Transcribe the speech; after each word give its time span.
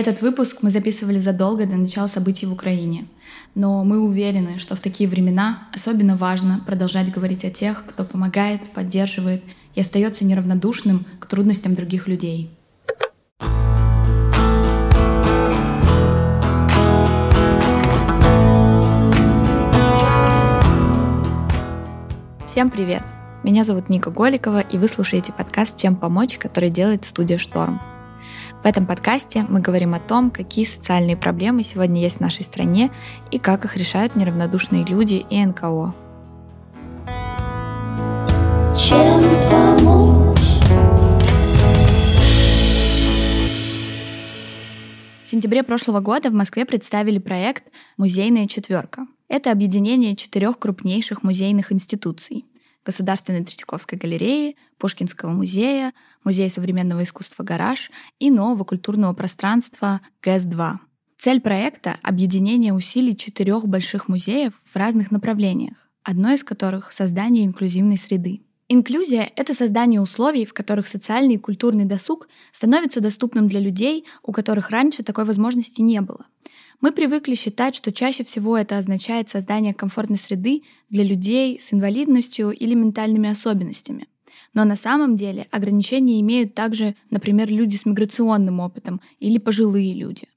Этот 0.00 0.22
выпуск 0.22 0.58
мы 0.62 0.70
записывали 0.70 1.18
задолго 1.18 1.66
до 1.66 1.74
начала 1.74 2.06
событий 2.06 2.46
в 2.46 2.52
Украине. 2.52 3.08
Но 3.56 3.82
мы 3.82 3.98
уверены, 3.98 4.60
что 4.60 4.76
в 4.76 4.78
такие 4.78 5.10
времена 5.10 5.66
особенно 5.74 6.16
важно 6.16 6.60
продолжать 6.64 7.10
говорить 7.10 7.44
о 7.44 7.50
тех, 7.50 7.84
кто 7.84 8.04
помогает, 8.04 8.60
поддерживает 8.72 9.42
и 9.74 9.80
остается 9.80 10.24
неравнодушным 10.24 11.04
к 11.18 11.26
трудностям 11.26 11.74
других 11.74 12.06
людей. 12.06 12.48
Всем 22.46 22.70
привет! 22.70 23.02
Меня 23.42 23.64
зовут 23.64 23.88
Ника 23.88 24.12
Голикова, 24.12 24.60
и 24.60 24.78
вы 24.78 24.86
слушаете 24.86 25.32
подкаст 25.32 25.76
«Чем 25.76 25.96
помочь», 25.96 26.38
который 26.38 26.70
делает 26.70 27.04
студия 27.04 27.38
«Шторм». 27.38 27.80
В 28.62 28.66
этом 28.66 28.86
подкасте 28.86 29.46
мы 29.48 29.60
говорим 29.60 29.94
о 29.94 30.00
том, 30.00 30.32
какие 30.32 30.64
социальные 30.64 31.16
проблемы 31.16 31.62
сегодня 31.62 32.00
есть 32.00 32.16
в 32.16 32.20
нашей 32.20 32.42
стране 32.42 32.90
и 33.30 33.38
как 33.38 33.64
их 33.64 33.76
решают 33.76 34.16
неравнодушные 34.16 34.84
люди 34.84 35.24
и 35.30 35.44
НКО. 35.44 35.94
Чем 38.76 39.22
помочь? 39.48 40.38
В 45.22 45.28
сентябре 45.28 45.62
прошлого 45.62 46.00
года 46.00 46.30
в 46.30 46.34
Москве 46.34 46.64
представили 46.64 47.18
проект 47.18 47.62
«Музейная 47.96 48.48
четверка». 48.48 49.06
Это 49.28 49.52
объединение 49.52 50.16
четырех 50.16 50.58
крупнейших 50.58 51.22
музейных 51.22 51.70
институций 51.70 52.44
Государственной 52.88 53.44
Третьяковской 53.44 53.96
галереи, 53.96 54.56
Пушкинского 54.78 55.32
музея, 55.32 55.92
Музея 56.24 56.48
современного 56.48 57.02
искусства 57.02 57.42
«Гараж» 57.42 57.90
и 58.18 58.30
нового 58.30 58.64
культурного 58.64 59.12
пространства 59.12 60.00
ГЭС-2. 60.22 60.78
Цель 61.18 61.42
проекта— 61.42 61.98
объединение 62.02 62.72
усилий 62.72 63.14
четырех 63.14 63.68
больших 63.68 64.08
музеев 64.08 64.54
в 64.64 64.74
разных 64.74 65.10
направлениях, 65.10 65.90
одно 66.02 66.32
из 66.32 66.42
которых— 66.42 66.90
создание 66.92 67.44
инклюзивной 67.44 67.98
среды. 67.98 68.40
Инклюзия— 68.68 69.30
это 69.36 69.52
создание 69.52 70.00
условий, 70.00 70.46
в 70.46 70.54
которых 70.54 70.88
социальный 70.88 71.34
и 71.34 71.38
культурный 71.38 71.84
досуг 71.84 72.26
становится 72.52 73.02
доступным 73.02 73.50
для 73.50 73.60
людей, 73.60 74.06
у 74.22 74.32
которых 74.32 74.70
раньше 74.70 75.02
такой 75.02 75.26
возможности 75.26 75.82
не 75.82 76.00
было— 76.00 76.24
мы 76.80 76.92
привыкли 76.92 77.34
считать, 77.34 77.74
что 77.74 77.92
чаще 77.92 78.24
всего 78.24 78.56
это 78.56 78.78
означает 78.78 79.28
создание 79.28 79.74
комфортной 79.74 80.18
среды 80.18 80.62
для 80.90 81.04
людей 81.04 81.58
с 81.58 81.72
инвалидностью 81.72 82.50
или 82.50 82.74
ментальными 82.74 83.28
особенностями. 83.28 84.06
Но 84.54 84.64
на 84.64 84.76
самом 84.76 85.16
деле 85.16 85.46
ограничения 85.50 86.20
имеют 86.20 86.54
также, 86.54 86.94
например, 87.10 87.50
люди 87.50 87.76
с 87.76 87.84
миграционным 87.84 88.60
опытом 88.60 89.00
или 89.18 89.38
пожилые 89.38 89.92
люди. 89.94 90.28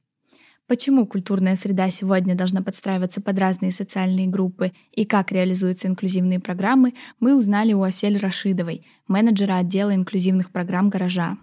Почему 0.67 1.05
культурная 1.05 1.57
среда 1.57 1.89
сегодня 1.89 2.33
должна 2.33 2.61
подстраиваться 2.61 3.21
под 3.21 3.37
разные 3.37 3.73
социальные 3.73 4.27
группы 4.27 4.71
и 4.93 5.05
как 5.05 5.31
реализуются 5.31 5.87
инклюзивные 5.87 6.39
программы, 6.39 6.93
мы 7.19 7.35
узнали 7.35 7.73
у 7.73 7.83
Асель 7.83 8.17
Рашидовой, 8.17 8.85
менеджера 9.07 9.57
отдела 9.57 9.93
инклюзивных 9.93 10.49
программ 10.49 10.89
«Гаража». 10.89 11.37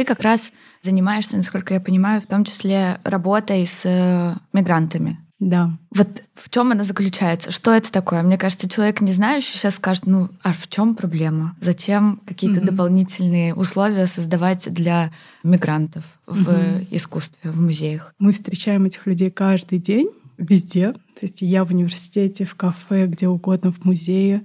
Ты 0.00 0.06
как 0.06 0.22
раз 0.22 0.54
занимаешься, 0.80 1.36
насколько 1.36 1.74
я 1.74 1.80
понимаю, 1.80 2.22
в 2.22 2.26
том 2.26 2.46
числе 2.46 3.02
работой 3.04 3.66
с 3.66 3.82
э, 3.84 4.34
мигрантами. 4.54 5.18
Да. 5.38 5.76
Вот 5.94 6.22
в 6.34 6.48
чем 6.48 6.72
она 6.72 6.84
заключается? 6.84 7.52
Что 7.52 7.74
это 7.74 7.92
такое? 7.92 8.22
Мне 8.22 8.38
кажется, 8.38 8.66
человек, 8.66 9.02
не 9.02 9.12
знающий, 9.12 9.58
сейчас 9.58 9.74
скажет, 9.74 10.06
ну, 10.06 10.30
а 10.42 10.54
в 10.54 10.68
чем 10.68 10.94
проблема? 10.94 11.54
Зачем 11.60 12.22
какие-то 12.24 12.62
mm 12.62 12.64
дополнительные 12.64 13.54
условия 13.54 14.06
создавать 14.06 14.72
для 14.72 15.12
мигрантов 15.42 16.04
в 16.26 16.48
mm 16.48 16.86
искусстве, 16.92 17.50
в 17.50 17.60
музеях? 17.60 18.14
Мы 18.18 18.32
встречаем 18.32 18.86
этих 18.86 19.04
людей 19.04 19.30
каждый 19.30 19.80
день, 19.80 20.08
везде. 20.38 20.92
То 20.92 21.26
есть 21.26 21.42
я 21.42 21.62
в 21.62 21.72
университете, 21.72 22.46
в 22.46 22.54
кафе, 22.54 23.06
где 23.06 23.28
угодно, 23.28 23.70
в 23.70 23.84
музее 23.84 24.44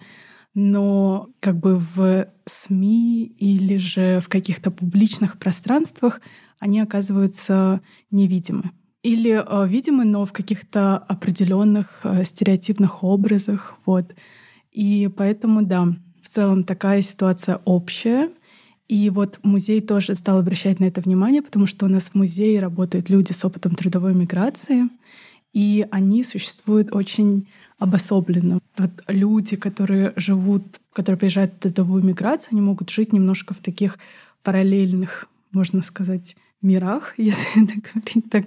но 0.55 1.29
как 1.41 1.59
бы 1.59 1.77
в 1.77 2.27
СМИ 2.45 3.25
или 3.25 3.77
же 3.77 4.21
в 4.21 4.29
каких-то 4.29 4.71
публичных 4.71 5.37
пространствах 5.37 6.21
они 6.59 6.79
оказываются 6.79 7.81
невидимы. 8.09 8.71
Или 9.03 9.43
э, 9.45 9.67
видимы, 9.67 10.05
но 10.05 10.25
в 10.25 10.31
каких-то 10.31 10.97
определенных 10.97 11.99
э, 12.03 12.23
стереотипных 12.23 13.03
образах. 13.03 13.75
Вот. 13.85 14.15
И 14.71 15.09
поэтому, 15.15 15.63
да, 15.63 15.93
в 16.23 16.29
целом 16.29 16.63
такая 16.63 17.01
ситуация 17.01 17.61
общая. 17.65 18.31
И 18.87 19.09
вот 19.09 19.39
музей 19.43 19.81
тоже 19.81 20.15
стал 20.15 20.39
обращать 20.39 20.79
на 20.79 20.85
это 20.85 21.01
внимание, 21.01 21.41
потому 21.41 21.65
что 21.65 21.85
у 21.85 21.89
нас 21.89 22.09
в 22.09 22.15
музее 22.15 22.59
работают 22.59 23.09
люди 23.09 23.33
с 23.33 23.43
опытом 23.43 23.75
трудовой 23.75 24.15
миграции, 24.15 24.89
и 25.55 25.87
они 25.89 26.25
существуют 26.25 26.93
очень 26.93 27.47
обособленно. 27.79 28.59
Вот 28.77 28.91
люди, 29.07 29.55
которые 29.55 30.11
живут, 30.17 30.63
которые 30.91 31.17
приезжают 31.17 31.53
в 31.53 31.59
трудовую 31.59 32.03
миграцию, 32.03 32.49
они 32.51 32.61
могут 32.61 32.89
жить 32.89 33.13
немножко 33.13 33.53
в 33.53 33.59
таких 33.59 33.97
параллельных, 34.43 35.29
можно 35.53 35.81
сказать, 35.81 36.35
мирах, 36.61 37.13
если 37.17 37.63
это 37.63 37.73
говорить 37.81 38.29
так, 38.29 38.45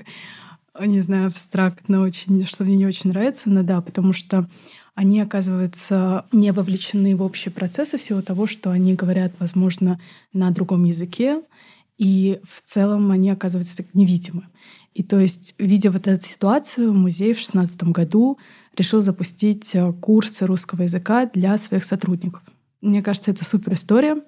не 0.79 1.01
знаю, 1.01 1.29
абстрактно 1.29 2.03
очень, 2.03 2.47
что 2.47 2.65
мне 2.65 2.77
не 2.77 2.87
очень 2.87 3.11
нравится, 3.11 3.49
но 3.49 3.63
да, 3.63 3.81
потому 3.81 4.13
что 4.13 4.47
они 4.95 5.21
оказываются 5.21 6.27
не 6.31 6.53
вовлечены 6.53 7.17
в 7.17 7.23
общие 7.23 7.51
процессы 7.51 7.97
всего 7.97 8.21
того, 8.21 8.47
что 8.47 8.71
они 8.71 8.95
говорят, 8.95 9.33
возможно, 9.39 9.99
на 10.35 10.51
другом 10.51 10.85
языке, 10.85 11.41
и 11.99 12.41
в 12.49 12.63
целом 12.65 13.11
они 13.11 13.29
оказываются 13.31 13.77
так 13.77 13.87
невидимы. 13.93 14.45
И 14.95 15.03
то 15.03 15.19
есть, 15.19 15.55
видя 15.59 15.91
вот 15.91 16.07
эту 16.07 16.27
ситуацию, 16.27 16.95
музей 16.95 17.33
в 17.33 17.37
2016 17.37 17.85
году 17.85 18.39
решил 18.77 19.01
запустить 19.01 19.75
э, 19.75 19.93
курсы 19.93 20.47
русского 20.47 20.83
языка 20.83 21.27
для 21.27 21.59
своих 21.59 21.85
сотрудников. 21.85 22.43
Мне 22.81 23.03
кажется, 23.03 23.31
это 23.31 23.45
супер 23.45 23.75
история, 23.75 24.23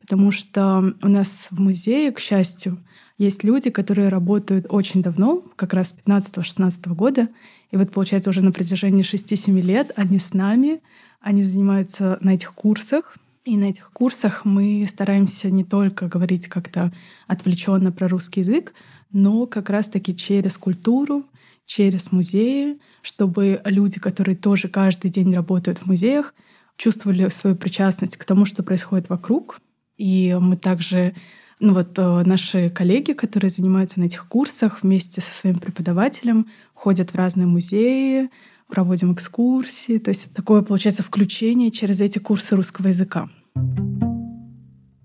потому 0.00 0.30
что 0.30 0.94
у 1.02 1.08
нас 1.08 1.48
в 1.50 1.60
музее, 1.60 2.12
к 2.12 2.20
счастью, 2.20 2.78
есть 3.18 3.44
люди, 3.44 3.70
которые 3.70 4.08
работают 4.08 4.66
очень 4.68 5.02
давно, 5.02 5.42
как 5.56 5.72
раз 5.74 5.90
с 5.90 5.98
15-16 6.06 6.94
года. 6.94 7.28
И 7.70 7.76
вот, 7.76 7.90
получается, 7.90 8.30
уже 8.30 8.42
на 8.42 8.52
протяжении 8.52 9.02
6-7 9.02 9.60
лет 9.60 9.92
они 9.96 10.18
с 10.18 10.34
нами, 10.34 10.80
они 11.20 11.44
занимаются 11.44 12.18
на 12.20 12.34
этих 12.34 12.54
курсах. 12.54 13.16
И 13.46 13.56
на 13.56 13.66
этих 13.66 13.92
курсах 13.92 14.44
мы 14.44 14.84
стараемся 14.88 15.50
не 15.52 15.62
только 15.62 16.08
говорить 16.08 16.48
как-то 16.48 16.92
отвлеченно 17.28 17.92
про 17.92 18.08
русский 18.08 18.40
язык, 18.40 18.74
но 19.12 19.46
как 19.46 19.70
раз-таки 19.70 20.16
через 20.16 20.58
культуру, 20.58 21.24
через 21.64 22.10
музеи, 22.10 22.80
чтобы 23.02 23.62
люди, 23.64 24.00
которые 24.00 24.34
тоже 24.34 24.66
каждый 24.66 25.12
день 25.12 25.32
работают 25.32 25.78
в 25.78 25.86
музеях, 25.86 26.34
чувствовали 26.76 27.28
свою 27.28 27.54
причастность 27.54 28.16
к 28.16 28.24
тому, 28.24 28.46
что 28.46 28.64
происходит 28.64 29.08
вокруг. 29.08 29.60
И 29.96 30.36
мы 30.40 30.56
также, 30.56 31.14
ну 31.60 31.72
вот 31.72 31.96
э, 32.00 32.22
наши 32.26 32.68
коллеги, 32.68 33.12
которые 33.12 33.50
занимаются 33.50 34.00
на 34.00 34.06
этих 34.06 34.26
курсах 34.26 34.82
вместе 34.82 35.20
со 35.20 35.32
своим 35.32 35.60
преподавателем, 35.60 36.48
ходят 36.74 37.10
в 37.10 37.14
разные 37.14 37.46
музеи, 37.46 38.28
проводим 38.66 39.12
экскурсии. 39.12 39.98
То 39.98 40.08
есть 40.08 40.32
такое, 40.34 40.62
получается, 40.62 41.04
включение 41.04 41.70
через 41.70 42.00
эти 42.00 42.18
курсы 42.18 42.56
русского 42.56 42.88
языка. 42.88 43.28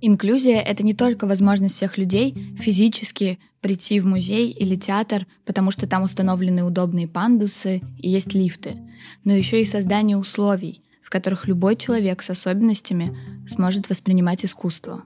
Инклюзия— 0.04 0.60
это 0.62 0.84
не 0.84 0.96
только 0.96 1.28
возможность 1.28 1.76
всех 1.76 1.98
людей 1.98 2.56
физически 2.58 3.38
прийти 3.62 4.00
в 4.00 4.08
музей 4.08 4.50
или 4.50 4.76
театр, 4.76 5.28
потому 5.46 5.70
что 5.70 5.88
там 5.88 6.02
установлены 6.02 6.64
удобные 6.64 7.08
пандусы 7.08 7.82
и 8.00 8.10
есть 8.10 8.34
лифты, 8.34 8.78
но 9.24 9.34
еще 9.34 9.62
и 9.62 9.66
создание 9.66 10.18
условий, 10.18 10.82
в 11.04 11.12
которых 11.12 11.48
любой 11.48 11.76
человек 11.76 12.24
с 12.24 12.32
особенностями 12.32 13.16
сможет 13.48 13.90
воспринимать 13.90 14.44
искусство. 14.44 15.04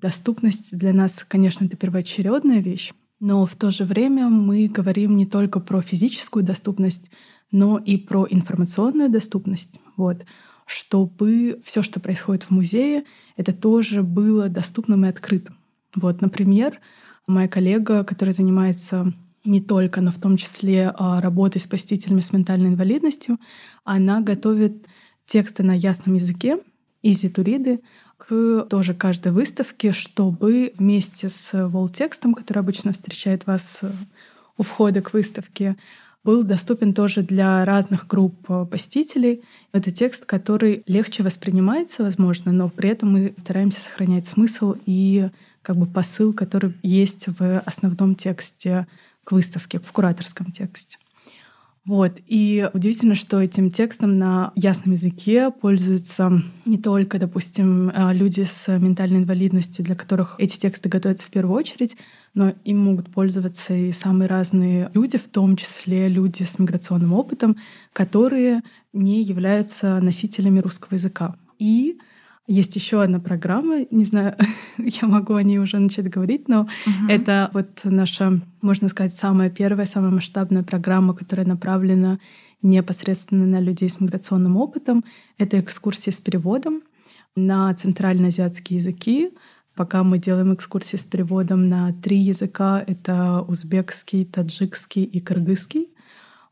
Доступность 0.00 0.76
для 0.76 0.94
нас, 0.94 1.24
конечно, 1.28 1.66
это 1.66 1.76
первоочередная 1.76 2.60
вещь, 2.60 2.92
но 3.20 3.44
в 3.44 3.54
то 3.54 3.70
же 3.70 3.84
время 3.84 4.30
мы 4.30 4.68
говорим 4.68 5.16
не 5.16 5.26
только 5.26 5.60
про 5.60 5.82
физическую 5.82 6.42
доступность, 6.42 7.04
но 7.52 7.76
и 7.76 7.98
про 7.98 8.26
информационную 8.30 9.10
доступность. 9.10 9.78
Вот 9.98 10.24
чтобы 10.70 11.60
все, 11.64 11.82
что 11.82 11.98
происходит 11.98 12.44
в 12.44 12.50
музее, 12.50 13.02
это 13.36 13.52
тоже 13.52 14.04
было 14.04 14.48
доступным 14.48 15.04
и 15.04 15.08
открытым. 15.08 15.56
Вот, 15.96 16.20
например, 16.20 16.78
моя 17.26 17.48
коллега, 17.48 18.04
которая 18.04 18.32
занимается 18.32 19.12
не 19.44 19.60
только, 19.60 20.00
но 20.00 20.12
в 20.12 20.20
том 20.20 20.36
числе 20.36 20.92
а, 20.94 21.20
работой 21.20 21.60
с 21.60 21.66
посетителями 21.66 22.20
с 22.20 22.32
ментальной 22.32 22.68
инвалидностью, 22.68 23.40
она 23.82 24.20
готовит 24.20 24.86
тексты 25.26 25.64
на 25.64 25.72
ясном 25.72 26.14
языке, 26.14 26.58
изи-туриды, 27.02 27.80
к 28.16 28.66
тоже 28.70 28.94
каждой 28.94 29.32
выставке, 29.32 29.90
чтобы 29.90 30.72
вместе 30.76 31.30
с 31.30 31.68
волтекстом, 31.68 32.32
который 32.32 32.60
обычно 32.60 32.92
встречает 32.92 33.44
вас 33.44 33.80
э, 33.82 33.90
у 34.56 34.62
входа 34.62 35.00
к 35.00 35.14
выставке, 35.14 35.76
был 36.22 36.42
доступен 36.42 36.92
тоже 36.92 37.22
для 37.22 37.64
разных 37.64 38.06
групп 38.06 38.50
э, 38.50 38.66
посетителей. 38.70 39.42
Это 39.72 39.90
текст, 39.90 40.26
который 40.26 40.82
легче 40.86 41.22
воспринимается, 41.22 42.02
возможно, 42.02 42.52
но 42.52 42.68
при 42.68 42.90
этом 42.90 43.12
мы 43.12 43.34
стараемся 43.36 43.80
сохранять 43.80 44.26
смысл 44.26 44.74
и 44.86 45.30
как 45.62 45.76
бы 45.76 45.86
посыл, 45.86 46.32
который 46.32 46.74
есть 46.82 47.26
в 47.26 47.60
основном 47.60 48.14
тексте 48.14 48.86
к 49.24 49.32
выставке, 49.32 49.78
в 49.78 49.92
кураторском 49.92 50.52
тексте. 50.52 50.98
Вот. 51.86 52.18
И 52.26 52.68
удивительно, 52.74 53.14
что 53.14 53.40
этим 53.40 53.70
текстом 53.70 54.18
на 54.18 54.52
ясном 54.54 54.92
языке 54.92 55.50
пользуются 55.50 56.30
не 56.66 56.76
только, 56.76 57.18
допустим, 57.18 57.88
э, 57.88 58.12
люди 58.12 58.42
с 58.42 58.68
ментальной 58.78 59.20
инвалидностью, 59.20 59.84
для 59.84 59.94
которых 59.94 60.36
эти 60.38 60.58
тексты 60.58 60.90
готовятся 60.90 61.26
в 61.26 61.30
первую 61.30 61.56
очередь, 61.56 61.96
но 62.34 62.52
им 62.64 62.78
могут 62.78 63.10
пользоваться 63.10 63.74
и 63.74 63.92
самые 63.92 64.28
разные 64.28 64.90
люди, 64.92 65.16
в 65.16 65.28
том 65.28 65.56
числе 65.56 66.08
люди 66.08 66.42
с 66.42 66.58
миграционным 66.58 67.14
опытом, 67.14 67.56
которые 67.94 68.62
не 68.92 69.22
являются 69.22 70.00
носителями 70.00 70.60
русского 70.60 70.94
языка. 70.94 71.34
И 71.58 71.98
есть 72.50 72.74
еще 72.74 73.02
одна 73.02 73.20
программа, 73.20 73.86
не 73.90 74.04
знаю, 74.04 74.36
я 74.78 75.06
могу 75.06 75.34
о 75.34 75.42
ней 75.42 75.58
уже 75.58 75.78
начать 75.78 76.10
говорить, 76.10 76.48
но 76.48 76.68
uh-huh. 76.86 77.08
это 77.08 77.48
вот 77.52 77.80
наша, 77.84 78.40
можно 78.60 78.88
сказать, 78.88 79.14
самая 79.14 79.50
первая, 79.50 79.86
самая 79.86 80.10
масштабная 80.10 80.64
программа, 80.64 81.14
которая 81.14 81.46
направлена 81.46 82.18
непосредственно 82.60 83.46
на 83.46 83.60
людей 83.60 83.88
с 83.88 84.00
миграционным 84.00 84.56
опытом. 84.56 85.04
Это 85.38 85.60
экскурсии 85.60 86.10
с 86.10 86.20
переводом 86.20 86.82
на 87.36 87.72
центральноазиатские 87.74 88.78
языки, 88.78 89.30
Пока 89.76 90.02
мы 90.02 90.18
делаем 90.18 90.52
экскурсии 90.52 90.96
с 90.96 91.04
переводом 91.04 91.68
на 91.68 91.92
три 91.92 92.18
языка. 92.18 92.84
Это 92.86 93.40
узбекский, 93.40 94.26
таджикский 94.26 95.04
и 95.04 95.20
кыргызский. 95.20 95.88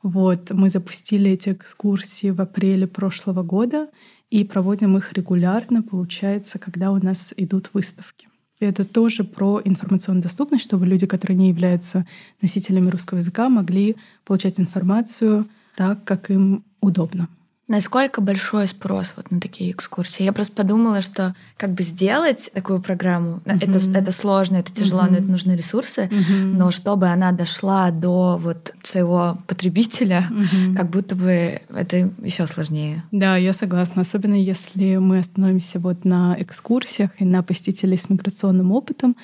Вот, 0.03 0.50
мы 0.53 0.71
запустили 0.71 1.33
эти 1.33 1.50
экскурсии 1.50 2.31
в 2.31 2.41
апреле 2.41 2.87
прошлого 2.87 3.43
года 3.43 3.89
и 4.30 4.44
проводим 4.44 4.96
их 4.96 5.12
регулярно, 5.12 5.82
получается, 5.82 6.58
когда 6.58 6.92
у 6.92 7.02
нас 7.02 7.32
идут 7.36 7.70
выставки. 7.72 8.28
Это 8.60 8.84
тоже 8.84 9.25
про 9.25 9.60
информационную 9.64 10.22
доступность, 10.22 10.64
чтобы 10.64 10.86
люди, 10.86 11.06
которые 11.06 11.36
не 11.36 11.48
являются 11.48 12.06
носителями 12.42 12.90
русского 12.90 13.19
языка, 13.19 13.48
могли 13.48 13.96
получать 14.25 14.58
информацию 14.58 15.46
так, 15.76 16.04
как 16.04 16.30
им 16.30 16.64
удобно. 16.80 17.28
Насколько 17.69 18.23
большой 18.23 18.67
спрос 18.67 19.12
вот 19.15 19.31
на 19.31 19.41
такие 19.41 19.73
экскурсии? 19.73 20.23
Я 20.23 20.32
просто 20.32 20.55
подумала, 20.55 21.03
что 21.03 21.35
как 21.59 21.75
бы 21.75 21.82
сделать 21.82 22.50
такую 22.55 22.81
программу, 22.81 23.43
uh-huh. 23.44 23.56
это, 23.61 23.99
это 23.99 24.11
сложно, 24.11 24.56
это 24.56 24.73
тяжело, 24.73 25.03
uh-huh. 25.03 25.11
но 25.11 25.17
это 25.19 25.26
нужны 25.26 25.53
ресурсы, 25.53 26.09
uh-huh. 26.11 26.44
но 26.44 26.70
чтобы 26.70 27.09
она 27.09 27.31
дошла 27.32 27.91
до 27.91 28.38
вот 28.43 28.73
своего 28.82 29.37
потребителя, 29.47 30.26
uh-huh. 30.31 30.76
как 30.76 30.88
будто 30.88 31.15
бы 31.15 31.61
это 31.69 32.11
еще 32.23 32.47
сложнее. 32.47 33.05
Да, 33.12 33.37
я 33.37 33.53
согласна. 33.53 34.00
Особенно 34.00 34.35
если 34.35 34.97
мы 34.97 35.19
остановимся 35.19 35.79
вот 35.79 36.06
на 36.06 36.37
экскурсиях 36.41 37.11
и 37.19 37.26
на 37.26 37.43
посетителей 37.43 37.99
с 37.99 38.09
миграционным 38.09 38.73
опытом, 38.73 39.14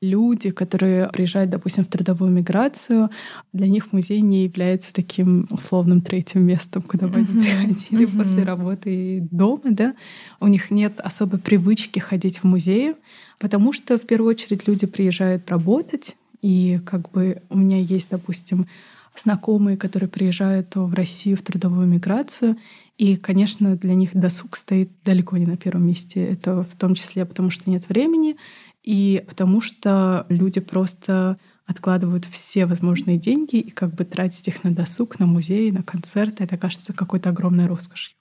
люди, 0.00 0.50
которые 0.50 1.08
приезжают, 1.08 1.50
допустим, 1.50 1.84
в 1.84 1.88
трудовую 1.88 2.30
миграцию, 2.30 3.10
для 3.52 3.68
них 3.68 3.92
музей 3.92 4.20
не 4.20 4.44
является 4.44 4.94
таким 4.94 5.46
условным 5.50 6.00
третьим 6.00 6.42
местом, 6.44 6.82
куда 6.82 7.06
бы 7.06 7.16
они 7.16 7.26
приходили 7.26 8.06
после 8.06 8.42
работы 8.44 8.94
и 8.94 9.20
дома, 9.20 9.62
да. 9.64 9.94
У 10.40 10.46
них 10.46 10.70
нет 10.70 11.00
особой 11.00 11.38
привычки 11.38 11.98
ходить 11.98 12.38
в 12.38 12.44
музеи, 12.44 12.94
потому 13.38 13.72
что 13.72 13.98
в 13.98 14.02
первую 14.02 14.30
очередь 14.30 14.66
люди 14.66 14.86
приезжают 14.86 15.50
работать, 15.50 16.16
и 16.40 16.80
как 16.86 17.10
бы 17.10 17.42
у 17.50 17.58
меня 17.58 17.78
есть, 17.78 18.08
допустим, 18.10 18.66
знакомые, 19.14 19.76
которые 19.76 20.08
приезжают 20.08 20.74
в 20.76 20.94
Россию 20.94 21.36
в 21.36 21.42
трудовую 21.42 21.86
миграцию, 21.86 22.56
и, 22.96 23.16
конечно, 23.16 23.76
для 23.76 23.94
них 23.94 24.10
досуг 24.14 24.56
стоит 24.56 24.90
далеко 25.04 25.36
не 25.36 25.46
на 25.46 25.56
первом 25.56 25.86
месте. 25.86 26.22
Это 26.22 26.62
в 26.62 26.76
том 26.76 26.94
числе 26.94 27.24
потому, 27.24 27.50
что 27.50 27.70
нет 27.70 27.88
времени, 27.88 28.36
и 28.82 29.24
потому 29.28 29.60
что 29.60 30.26
люди 30.28 30.60
просто 30.60 31.38
откладывают 31.66 32.24
все 32.24 32.66
возможные 32.66 33.16
деньги 33.16 33.56
и 33.56 33.70
как 33.70 33.94
бы 33.94 34.04
тратить 34.04 34.48
их 34.48 34.64
на 34.64 34.74
досуг, 34.74 35.18
на 35.18 35.26
музей, 35.26 35.70
на 35.70 35.82
концерты. 35.82 36.44
Это 36.44 36.58
кажется 36.58 36.92
какой-то 36.92 37.30
огромной 37.30 37.66
роскошью. 37.66 38.14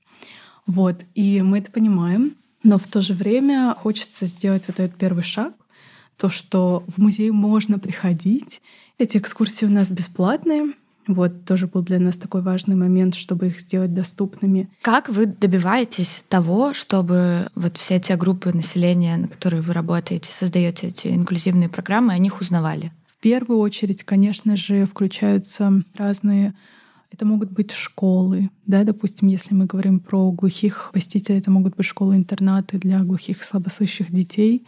Вот. 0.67 1.03
И 1.15 1.41
мы 1.41 1.57
это 1.59 1.71
понимаем, 1.71 2.35
но 2.63 2.77
в 2.77 2.85
то 2.87 3.01
же 3.01 3.13
время 3.13 3.73
хочется 3.75 4.25
сделать 4.27 4.63
вот 4.67 4.79
этот 4.79 4.97
первый 4.97 5.23
шаг, 5.23 5.53
то, 6.15 6.29
что 6.29 6.83
в 6.87 6.99
музей 6.99 7.31
можно 7.31 7.79
приходить. 7.79 8.61
Эти 8.97 9.17
экскурсии 9.17 9.65
у 9.65 9.69
нас 9.69 9.89
бесплатные, 9.89 10.73
вот 11.13 11.45
тоже 11.45 11.67
был 11.67 11.81
для 11.81 11.99
нас 11.99 12.17
такой 12.17 12.41
важный 12.41 12.75
момент, 12.75 13.15
чтобы 13.15 13.47
их 13.47 13.59
сделать 13.59 13.93
доступными. 13.93 14.69
Как 14.81 15.09
вы 15.09 15.25
добиваетесь 15.25 16.23
того, 16.29 16.73
чтобы 16.73 17.47
вот 17.55 17.77
все 17.77 17.99
те 17.99 18.15
группы 18.15 18.53
населения, 18.53 19.17
на 19.17 19.27
которые 19.27 19.61
вы 19.61 19.73
работаете, 19.73 20.31
создаете 20.31 20.87
эти 20.87 21.07
инклюзивные 21.07 21.69
программы, 21.69 22.13
о 22.13 22.17
них 22.17 22.39
узнавали? 22.41 22.91
В 23.07 23.21
первую 23.21 23.59
очередь, 23.59 24.03
конечно 24.03 24.55
же, 24.55 24.85
включаются 24.85 25.83
разные 25.95 26.53
это 27.11 27.25
могут 27.25 27.51
быть 27.51 27.71
школы, 27.71 28.51
да, 28.67 28.83
допустим, 28.83 29.29
если 29.29 29.55
мы 29.55 29.65
говорим 29.65 29.99
про 29.99 30.31
глухих 30.31 30.91
посетителей, 30.93 31.39
это 31.39 31.49
могут 31.49 31.75
быть 31.75 31.87
школы-интернаты 31.87 32.77
для 32.77 32.99
глухих 32.99 33.41
и 33.41 33.43
слабослышащих 33.43 34.11
детей. 34.11 34.65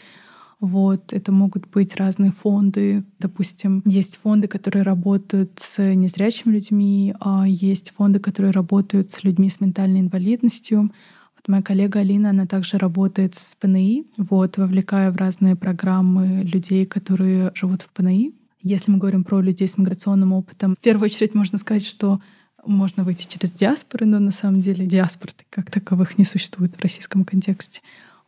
Вот, 0.62 1.12
это 1.12 1.31
могут 1.31 1.68
быть 1.72 1.96
разные 1.96 2.31
фонды. 2.31 3.04
Допустим, 3.18 3.81
есть 3.84 4.18
фонды, 4.18 4.48
которые 4.48 4.84
работают 4.84 5.60
с 5.60 5.81
незрячими 5.96 6.54
людьми, 6.54 7.16
а 7.19 7.46
есть 7.48 7.90
фонды, 7.90 8.19
которые 8.19 8.52
работают 8.52 9.12
с 9.12 9.24
людьми 9.24 9.50
с 9.50 9.60
ментальной 9.60 10.02
инвалидностью. 10.02 10.92
Вот 11.36 11.48
моя 11.48 11.63
коллега 11.63 12.02
Алина, 12.02 12.30
она 12.30 12.46
также 12.46 12.78
работает 12.78 13.34
с 13.34 13.56
ПНИ, 13.56 14.06
вот, 14.18 14.58
вовлекая 14.58 15.12
в 15.12 15.18
разные 15.18 15.56
программы 15.56 16.44
людей, 16.44 16.86
которые 16.86 17.52
живут 17.56 17.81
в 17.81 17.90
ПНИ. 17.90 18.36
Если 18.62 18.92
мы 18.92 19.00
говорим 19.00 19.24
про 19.24 19.42
людей 19.42 19.68
с 19.68 19.80
миграционным 19.80 20.31
опытом, 20.31 20.75
в 20.80 20.84
первую 20.84 21.06
очередь 21.06 21.34
можно 21.34 21.57
сказать, 21.57 21.88
что 21.88 22.22
можно 22.64 23.04
выйти 23.04 23.28
через 23.28 23.52
диаспоры, 23.52 24.06
но 24.06 24.19
на 24.19 24.31
самом 24.31 24.62
деле 24.62 24.86
диаспор 24.86 25.31
как 25.50 25.72
таковых 25.72 26.19
не 26.19 26.25
существует 26.25 26.75
в 26.75 26.81
российском 26.84 27.25
контексте. 27.25 27.81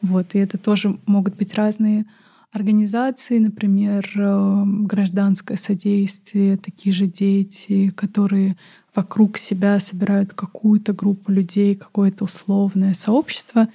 Вот, 0.04 0.36
и 0.36 0.40
это 0.40 0.58
тоже 0.58 1.00
могут 1.08 1.36
быть 1.36 1.56
разные 1.56 2.06
организации, 2.52 3.40
например, 3.40 4.08
э, 4.16 4.64
гражданское 4.66 5.58
содействие, 5.58 6.58
такие 6.58 6.94
же 6.94 7.08
дети, 7.08 7.90
которые 7.90 8.58
вокруг 8.94 9.38
себя 9.38 9.80
собирают 9.80 10.34
какую-то 10.34 10.94
группу 10.94 11.32
людей, 11.32 11.74
какое-то 11.74 12.26
условное 12.26 12.94
сообщество. 12.94 13.70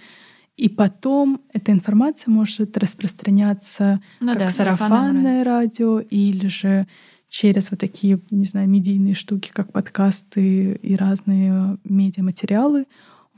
И 0.57 0.69
потом 0.69 1.41
эта 1.53 1.73
информация 1.73 2.31
может 2.31 2.77
распространяться 2.77 4.01
ну 4.21 4.33
как 4.33 4.39
да, 4.39 4.49
сарафанное 4.51 5.45
радио 5.45 5.99
или 6.01 6.47
же 6.47 6.87
через 7.29 7.71
вот 7.71 7.81
такие, 7.81 8.21
не 8.31 8.45
знаю, 8.45 8.69
медийные 8.69 9.15
штуки, 9.15 9.51
как 9.53 9.73
подкасты 9.73 10.73
и 10.75 10.95
разные 10.95 11.79
медиаматериалы. 11.85 12.87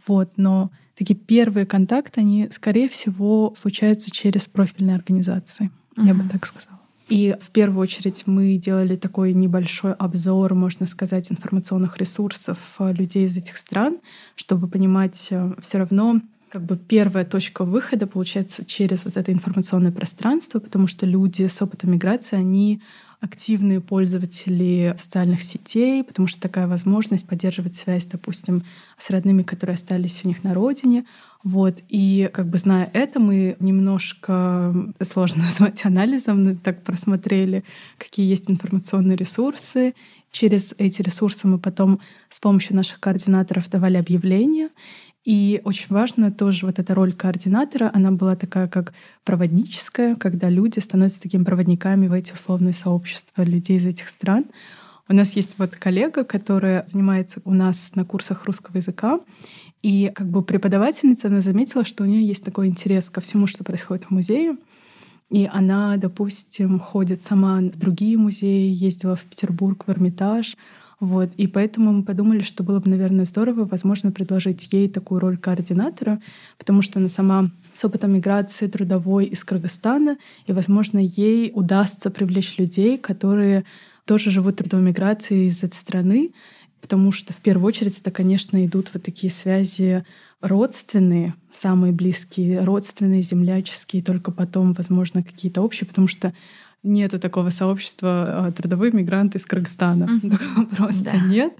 Вот, 0.06 0.32
но 0.36 0.70
такие 1.00 1.18
первые 1.18 1.64
контакты, 1.64 2.20
они, 2.20 2.48
скорее 2.50 2.86
всего, 2.86 3.54
случаются 3.56 4.10
через 4.10 4.46
профильные 4.46 4.96
организации, 4.96 5.70
uh-huh. 5.96 6.06
я 6.06 6.12
бы 6.12 6.24
так 6.30 6.44
сказала. 6.44 6.78
И 7.08 7.36
в 7.40 7.50
первую 7.50 7.80
очередь 7.80 8.24
мы 8.26 8.56
делали 8.58 8.96
такой 8.96 9.32
небольшой 9.32 9.94
обзор, 9.94 10.54
можно 10.54 10.84
сказать, 10.84 11.32
информационных 11.32 11.96
ресурсов 11.96 12.58
э, 12.78 12.92
людей 12.92 13.24
из 13.24 13.36
этих 13.36 13.56
стран, 13.56 13.98
чтобы 14.36 14.68
понимать 14.68 15.28
э, 15.30 15.54
все 15.62 15.78
равно, 15.78 16.20
как 16.50 16.64
бы 16.64 16.76
первая 16.76 17.24
точка 17.24 17.64
выхода 17.64 18.06
получается 18.08 18.64
через 18.64 19.04
вот 19.04 19.16
это 19.16 19.32
информационное 19.32 19.92
пространство, 19.92 20.58
потому 20.58 20.88
что 20.88 21.06
люди 21.06 21.46
с 21.46 21.62
опытом 21.62 21.92
миграции, 21.92 22.36
они 22.36 22.82
активные 23.20 23.80
пользователи 23.80 24.94
социальных 24.96 25.42
сетей, 25.42 26.02
потому 26.02 26.26
что 26.26 26.40
такая 26.40 26.66
возможность 26.66 27.28
поддерживать 27.28 27.76
связь, 27.76 28.06
допустим, 28.06 28.64
с 28.96 29.10
родными, 29.10 29.42
которые 29.42 29.74
остались 29.74 30.22
у 30.24 30.28
них 30.28 30.42
на 30.42 30.54
родине. 30.54 31.04
Вот. 31.44 31.80
И 31.88 32.30
как 32.32 32.48
бы 32.48 32.58
зная 32.58 32.90
это, 32.94 33.20
мы 33.20 33.56
немножко, 33.60 34.74
сложно 35.02 35.44
назвать 35.44 35.84
анализом, 35.84 36.42
но 36.42 36.54
так 36.54 36.82
просмотрели, 36.82 37.62
какие 37.98 38.28
есть 38.28 38.50
информационные 38.50 39.16
ресурсы. 39.16 39.94
Через 40.32 40.74
эти 40.78 41.02
ресурсы 41.02 41.46
мы 41.46 41.58
потом 41.58 42.00
с 42.28 42.38
помощью 42.38 42.74
наших 42.74 43.00
координаторов 43.00 43.68
давали 43.68 43.98
объявления. 43.98 44.70
И 45.30 45.60
очень 45.62 45.86
важно 45.90 46.32
тоже 46.32 46.66
вот 46.66 46.80
эта 46.80 46.92
роль 46.92 47.12
координатора, 47.12 47.88
она 47.94 48.10
была 48.10 48.34
такая 48.34 48.66
как 48.66 48.92
проводническая, 49.22 50.16
когда 50.16 50.48
люди 50.48 50.80
становятся 50.80 51.22
такими 51.22 51.44
проводниками 51.44 52.08
в 52.08 52.12
эти 52.12 52.32
условные 52.32 52.72
сообщества 52.72 53.42
людей 53.42 53.76
из 53.76 53.86
этих 53.86 54.08
стран. 54.08 54.46
У 55.08 55.14
нас 55.14 55.36
есть 55.36 55.52
вот 55.58 55.70
коллега, 55.70 56.24
которая 56.24 56.84
занимается 56.88 57.40
у 57.44 57.54
нас 57.54 57.92
на 57.94 58.04
курсах 58.04 58.44
русского 58.46 58.78
языка, 58.78 59.20
и 59.84 60.10
как 60.12 60.26
бы 60.28 60.42
преподавательница, 60.42 61.28
она 61.28 61.42
заметила, 61.42 61.84
что 61.84 62.02
у 62.02 62.06
нее 62.08 62.26
есть 62.26 62.44
такой 62.44 62.66
интерес 62.66 63.08
ко 63.08 63.20
всему, 63.20 63.46
что 63.46 63.62
происходит 63.62 64.06
в 64.06 64.10
музее. 64.10 64.56
И 65.30 65.48
она, 65.52 65.96
допустим, 65.96 66.80
ходит 66.80 67.22
сама 67.22 67.58
в 67.58 67.78
другие 67.78 68.18
музеи, 68.18 68.68
ездила 68.68 69.14
в 69.14 69.22
Петербург, 69.26 69.86
в 69.86 69.90
Эрмитаж, 69.92 70.56
Вот. 71.00 71.30
И 71.38 71.46
поэтому 71.46 71.92
мы 71.92 72.02
подумали, 72.02 72.42
что 72.42 72.62
было 72.62 72.78
бы, 72.78 72.90
наверное, 72.90 73.24
здорово, 73.24 73.64
возможно, 73.64 74.12
предложить 74.12 74.70
ей 74.70 74.86
такую 74.88 75.20
роль 75.20 75.38
координатора, 75.38 76.20
потому 76.58 76.82
что 76.82 76.98
она 76.98 77.08
сама 77.08 77.50
с 77.72 77.82
опытом 77.82 78.12
миграции 78.12 78.66
трудовой 78.66 79.24
из 79.24 79.42
Кыргызстана, 79.42 80.18
и, 80.46 80.52
возможно, 80.52 80.98
ей 80.98 81.52
удастся 81.54 82.10
привлечь 82.10 82.58
людей, 82.58 82.98
которые 82.98 83.64
тоже 84.04 84.30
живут 84.30 84.56
трудовой 84.56 84.84
миграцией 84.84 85.48
из 85.48 85.62
этой 85.62 85.76
страны, 85.76 86.32
потому 86.82 87.12
что 87.12 87.32
в 87.32 87.38
первую 87.38 87.68
очередь 87.68 87.98
это, 87.98 88.10
конечно, 88.10 88.62
идут 88.64 88.90
вот 88.92 89.02
такие 89.02 89.32
связи 89.32 90.04
родственные, 90.42 91.34
самые 91.50 91.92
близкие, 91.92 92.62
родственные, 92.62 93.22
земляческие, 93.22 94.02
только 94.02 94.32
потом, 94.32 94.74
возможно, 94.74 95.22
какие-то 95.22 95.62
общие, 95.62 95.86
потому 95.86 96.08
что 96.08 96.34
нету 96.82 97.18
такого 97.18 97.50
сообщества 97.50 98.46
а, 98.46 98.52
трудовые 98.52 98.92
мигранты 98.92 99.38
из 99.38 99.46
Кыргызстана. 99.46 100.04
Mm-hmm. 100.04 100.76
Просто 100.76 101.04
да. 101.04 101.18
нет. 101.26 101.52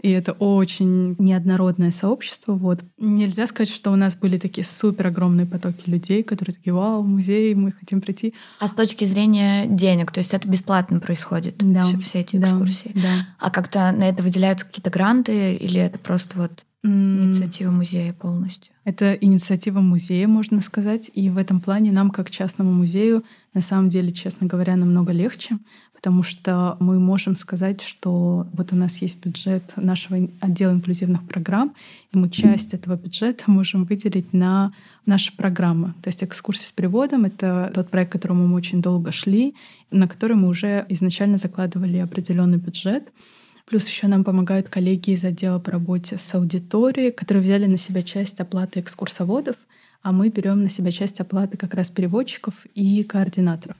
И 0.00 0.10
это 0.10 0.32
очень 0.32 1.16
неоднородное 1.18 1.90
сообщество. 1.90 2.54
Вот. 2.54 2.80
Нельзя 2.98 3.48
сказать, 3.48 3.72
что 3.72 3.90
у 3.90 3.96
нас 3.96 4.14
были 4.14 4.38
такие 4.38 4.64
супер 4.64 5.08
огромные 5.08 5.46
потоки 5.46 5.90
людей, 5.90 6.22
которые 6.22 6.54
такие, 6.54 6.72
вау, 6.72 7.02
музей, 7.02 7.52
мы 7.54 7.72
хотим 7.72 8.00
прийти. 8.00 8.34
А 8.60 8.68
с 8.68 8.70
точки 8.70 9.04
зрения 9.04 9.66
денег, 9.66 10.12
то 10.12 10.20
есть 10.20 10.34
это 10.34 10.46
бесплатно 10.46 11.00
происходит, 11.00 11.56
да. 11.58 11.82
все, 11.84 11.98
все 11.98 12.20
эти 12.20 12.36
экскурсии? 12.36 12.92
Да. 12.94 13.26
А 13.40 13.50
как-то 13.50 13.90
на 13.90 14.08
это 14.08 14.22
выделяются 14.22 14.66
какие-то 14.66 14.90
гранты 14.90 15.54
или 15.54 15.80
это 15.80 15.98
просто 15.98 16.38
вот 16.38 16.64
Инициатива 16.88 17.70
музея 17.70 18.12
полностью. 18.12 18.72
Это 18.84 19.12
инициатива 19.12 19.80
музея, 19.80 20.26
можно 20.26 20.60
сказать. 20.62 21.10
И 21.12 21.28
в 21.28 21.36
этом 21.36 21.60
плане 21.60 21.92
нам, 21.92 22.10
как 22.10 22.30
частному 22.30 22.72
музею, 22.72 23.22
на 23.52 23.60
самом 23.60 23.90
деле, 23.90 24.12
честно 24.12 24.46
говоря, 24.46 24.76
намного 24.76 25.12
легче, 25.12 25.58
потому 25.94 26.22
что 26.22 26.76
мы 26.80 26.98
можем 27.00 27.36
сказать, 27.36 27.82
что 27.82 28.46
вот 28.52 28.72
у 28.72 28.76
нас 28.76 29.02
есть 29.02 29.22
бюджет 29.22 29.72
нашего 29.76 30.28
отдела 30.40 30.72
инклюзивных 30.72 31.26
программ, 31.26 31.74
и 32.12 32.18
мы 32.18 32.30
часть 32.30 32.72
этого 32.72 32.96
бюджета 32.96 33.44
можем 33.48 33.84
выделить 33.84 34.32
на 34.32 34.72
наши 35.06 35.36
программы. 35.36 35.94
То 36.02 36.08
есть 36.08 36.22
экскурсии 36.22 36.66
с 36.66 36.72
переводом— 36.72 37.24
это 37.26 37.72
тот 37.74 37.90
проект, 37.90 38.10
к 38.10 38.12
которому 38.12 38.46
мы 38.46 38.54
очень 38.54 38.80
долго 38.80 39.12
шли, 39.12 39.54
на 39.90 40.06
который 40.06 40.36
мы 40.36 40.48
уже 40.48 40.86
изначально 40.88 41.36
закладывали 41.36 41.98
определенный 41.98 42.58
бюджет. 42.58 43.12
Плюс 43.68 43.86
еще 43.86 44.06
нам 44.06 44.24
помогают 44.24 44.70
коллеги 44.70 45.10
из 45.10 45.24
отдела 45.24 45.58
по 45.58 45.72
работе 45.72 46.16
с 46.16 46.34
аудиторией, 46.34 47.12
которые 47.12 47.42
взяли 47.42 47.66
на 47.66 47.76
себя 47.76 48.02
часть 48.02 48.40
оплаты 48.40 48.80
экскурсоводов, 48.80 49.56
а 50.02 50.10
мы 50.10 50.30
берем 50.30 50.62
на 50.62 50.70
себя 50.70 50.90
часть 50.90 51.20
оплаты 51.20 51.58
как 51.58 51.74
раз 51.74 51.90
переводчиков 51.90 52.54
и 52.74 53.02
координаторов. 53.02 53.76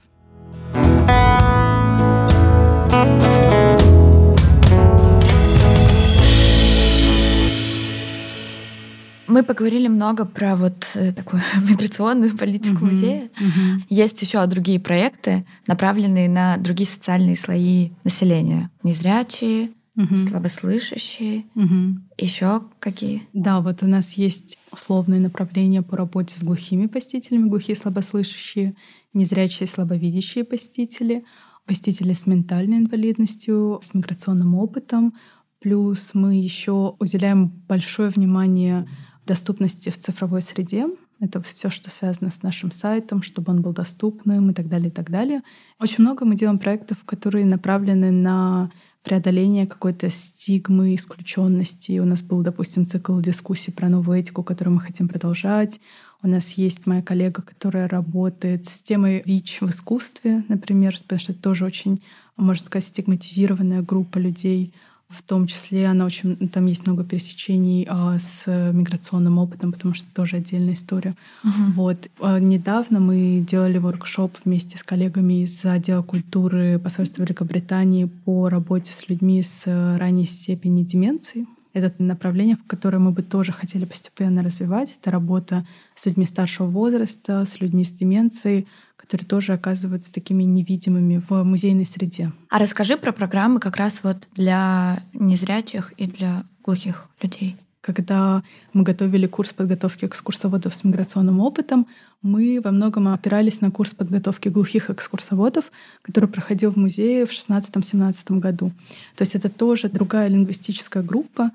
Мы 9.26 9.42
поговорили 9.42 9.88
много 9.88 10.26
про 10.26 10.57
вот 10.57 10.90
э, 10.97 11.12
такую 11.12 11.40
миграционную 11.68 12.37
политику 12.37 12.85
uh-huh, 12.85 12.90
музея. 12.90 13.30
Uh-huh. 13.40 13.83
Есть 13.88 14.21
еще 14.21 14.45
другие 14.47 14.80
проекты, 14.80 15.47
направленные 15.66 16.28
на 16.28 16.57
другие 16.57 16.88
социальные 16.88 17.37
слои 17.37 17.90
населения. 18.04 18.71
Незрячие, 18.83 19.71
угу. 19.99 20.17
слабослышащие, 20.17 21.45
угу. 21.55 22.00
еще 22.17 22.62
какие? 22.78 23.28
Да, 23.33 23.61
вот 23.61 23.83
у 23.83 23.87
нас 23.87 24.12
есть 24.12 24.57
условные 24.71 25.21
направления 25.21 25.83
по 25.83 25.97
работе 25.97 26.38
с 26.38 26.43
глухими 26.43 26.87
посетителями, 26.87 27.49
глухие 27.49 27.76
слабослышащие, 27.76 28.76
незрячие 29.12 29.67
слабовидящие 29.67 30.45
посетители, 30.45 31.25
посетители 31.67 32.12
с 32.12 32.26
ментальной 32.26 32.78
инвалидностью, 32.78 33.81
с 33.83 33.93
миграционным 33.93 34.55
опытом. 34.55 35.14
Плюс 35.59 36.14
мы 36.14 36.37
еще 36.37 36.95
уделяем 37.00 37.49
большое 37.49 38.11
внимание 38.11 38.88
доступности 39.26 39.90
в 39.90 39.99
цифровой 39.99 40.40
среде. 40.40 40.87
Это 41.21 41.40
все, 41.43 41.69
что 41.69 41.90
связано 41.90 42.31
с 42.31 42.43
нашим 42.43 42.71
сайтом, 42.71 43.23
чтобы 43.23 43.52
он 43.52 43.61
был 43.61 43.73
доступным 43.73 44.50
и 44.50 44.55
так 44.55 44.69
далее, 44.69 44.88
и 44.88 44.93
так 44.93 45.11
далее. 45.11 45.43
Очень 45.81 46.05
много 46.05 46.25
мы 46.25 46.37
делаем 46.37 46.61
проектов, 46.61 46.99
которые 47.05 47.45
направлены 47.45 48.12
на 48.12 48.71
преодоление 49.02 49.67
какой-то 49.67 50.11
стигмы, 50.11 50.95
исключенности. 50.95 51.99
У 51.99 52.05
нас 52.05 52.23
был, 52.23 52.43
допустим, 52.43 52.87
цикл 52.87 53.19
дискуссий 53.21 53.71
про 53.71 53.88
новую 53.88 54.19
этику, 54.19 54.43
которую 54.43 54.75
мы 54.75 54.81
хотим 54.81 55.09
продолжать. 55.09 55.81
У 56.23 56.28
нас 56.28 56.52
есть 56.52 56.87
моя 56.87 57.02
коллега, 57.02 57.43
которая 57.43 57.88
работает 57.88 58.67
с 58.67 58.83
темой 58.83 59.23
ВИЧ 59.25 59.62
в 59.62 59.71
искусстве, 59.71 60.45
например, 60.49 60.99
потому 61.02 61.21
что 61.21 61.33
это 61.33 61.43
тоже 61.43 61.64
очень, 61.64 62.02
можно 62.37 62.64
сказать, 62.64 62.88
стигматизированная 62.88 63.83
группа 63.83 64.19
людей— 64.19 64.75
в 65.09 65.23
том 65.23 65.47
числе 65.47 65.87
она 65.87 66.05
очень, 66.05 66.37
там 66.49 66.67
есть 66.67 66.87
много 66.87 67.03
пересечений 67.03 67.87
а, 67.88 68.19
с 68.19 68.47
миграционным 68.47 69.38
опытом, 69.38 69.73
потому 69.73 69.95
что 69.95 70.07
тоже 70.15 70.37
отдельная 70.37 70.75
история. 70.75 71.17
Uh-huh. 71.45 71.73
Вот. 71.75 72.09
А, 72.21 72.38
недавно 72.38 73.00
мы 73.00 73.45
делали 73.49 73.79
воркшоп 73.79 74.37
вместе 74.45 74.77
с 74.77 74.83
коллегами 74.83 75.45
из 75.45 75.65
отдела 75.65 76.03
культуры 76.03 76.79
посольства 76.79 77.23
Великобритании 77.23 78.05
по 78.05 78.50
работе 78.50 78.93
с 78.93 79.09
людьми 79.09 79.43
с 79.43 79.65
ранней 79.99 80.27
степенью 80.27 80.85
деменции. 80.85 81.47
Это 81.73 82.03
направление, 82.03 82.57
в 82.57 82.67
которое 82.67 82.99
мы 82.99 83.12
бы 83.12 83.23
тоже 83.23 83.53
хотели 83.53 83.85
постепенно 83.85 84.43
развивать. 84.43 84.99
Это 85.00 85.11
работа 85.11 85.67
с 85.95 86.07
людьми 86.07 86.27
старшего 86.27 86.67
возраста, 86.67 87.45
с 87.45 87.61
людьми 87.61 87.85
с 87.85 87.91
деменцией, 87.91 88.67
которые 89.09 89.27
тоже 89.27 89.55
оказываются 89.55 90.12
такими 90.12 90.43
невидимыми 90.43 91.23
в 91.27 91.43
музейной 91.43 91.87
среде. 91.87 92.31
А 92.50 92.59
расскажи 92.59 92.99
про 92.99 93.11
программы 93.11 93.59
как 93.59 93.77
раз 93.77 94.03
вот 94.03 94.29
для 94.37 95.03
незрячих 95.15 95.93
и 95.97 96.07
для 96.07 96.45
глухих 96.62 97.09
людей. 97.23 97.57
Когда 97.81 98.43
мы 98.75 98.83
готовили 98.83 99.27
курс 99.27 99.55
подготовки 99.55 100.05
экскурсоводов 100.05 100.75
с 100.75 100.85
миграционным 100.85 101.41
опытом, 101.41 101.87
мы 102.21 102.61
во 102.62 102.71
многом 102.71 103.09
опирались 103.09 103.62
на 103.62 103.71
курс 103.71 103.95
подготовки 103.95 104.50
глухих 104.50 104.91
экскурсоводов, 104.91 105.73
который 106.03 106.29
проходил 106.29 106.71
в 106.71 106.77
музее 106.77 107.25
в 107.25 107.31
2016-2017 107.31 108.41
году. 108.41 108.73
То 109.17 109.23
есть 109.23 109.35
это 109.35 109.49
тоже 109.49 109.88
другая 109.88 110.29
лингвистическая 110.29 111.03
группа, 111.03 111.50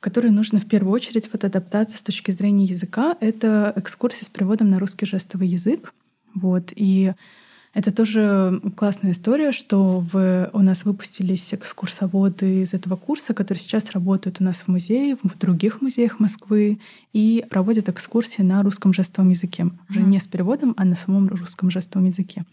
которой 0.00 0.30
нужно 0.30 0.58
в 0.58 0.66
первую 0.66 0.94
очередь 0.94 1.28
вот 1.30 1.44
адаптация 1.44 1.98
с 1.98 2.02
точки 2.02 2.30
зрения 2.30 2.64
языка. 2.64 3.14
Это 3.20 3.74
экскурсия 3.76 4.24
с 4.24 4.28
переводом 4.30 4.70
на 4.70 4.78
русский 4.78 5.04
жестовый 5.04 5.48
язык. 5.48 5.92
Вот. 6.34 6.72
И 6.74 7.12
это 7.74 7.90
тоже 7.90 8.60
классная 8.76 9.10
история, 9.10 9.50
что 9.50 9.98
в, 9.98 10.48
у 10.52 10.60
нас 10.60 10.84
выпустились 10.84 11.52
экскурсоводы 11.52 12.62
из 12.62 12.72
этого 12.72 12.94
курса, 12.94 13.34
которые 13.34 13.60
сейчас 13.60 13.90
работают 13.90 14.40
у 14.40 14.44
нас 14.44 14.58
в 14.58 14.68
музее, 14.68 15.16
в 15.20 15.36
других 15.38 15.82
музеях 15.82 16.20
Москвы, 16.20 16.78
и 17.12 17.44
проводят 17.50 17.88
экскурсии 17.88 18.42
на 18.42 18.62
русском 18.62 18.92
жестовом 18.92 19.30
языке. 19.30 19.66
Уже 19.90 20.02
не 20.02 20.20
с 20.20 20.26
переводом, 20.28 20.74
а 20.76 20.84
на 20.84 20.94
самом 20.94 21.28
русском 21.28 21.70
жестовом 21.70 22.06
языке. 22.06 22.44